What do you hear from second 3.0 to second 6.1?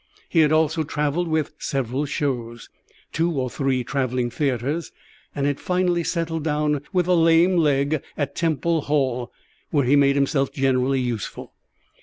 two or three travelling theatres, and had finally